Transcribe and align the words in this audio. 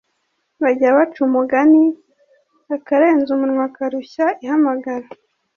bajya 0.63 0.89
baca 0.97 1.19
umugani 1.27 1.83
akarenze 2.75 3.29
umunwa 3.35 3.65
karushya 3.75 4.25
ihamagara 4.43 5.07